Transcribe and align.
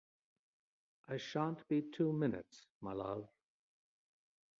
I 1.09 1.17
shan't 1.17 1.67
be 1.67 1.83
two 1.83 2.11
minutes, 2.11 2.65
my 2.81 2.93
love! 2.93 3.29